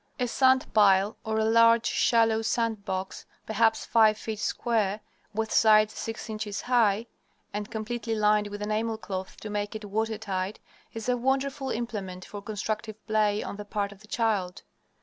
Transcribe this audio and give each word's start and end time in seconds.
A 0.19 0.27
sand 0.27 0.65
pile, 0.73 1.15
or 1.23 1.37
a 1.37 1.45
large, 1.45 1.85
shallow 1.85 2.41
sand 2.41 2.85
box, 2.85 3.23
perhaps 3.45 3.85
five 3.85 4.17
feet 4.17 4.39
square, 4.39 4.99
with 5.31 5.51
sides 5.51 5.93
six 5.93 6.27
inches 6.27 6.61
high, 6.61 7.05
and 7.53 7.69
completely 7.69 8.15
lined 8.15 8.47
with 8.47 8.63
enamel 8.63 8.97
cloth 8.97 9.37
to 9.41 9.51
make 9.51 9.75
it 9.75 9.85
watertight, 9.85 10.59
is 10.91 11.07
a 11.07 11.15
wonderful 11.17 11.69
implement 11.69 12.25
for 12.25 12.41
constructive 12.41 12.97
play 13.05 13.43
on 13.43 13.57
the 13.57 13.65
part 13.65 13.91
of 13.91 13.99
the 13.99 14.07
child. 14.07 14.63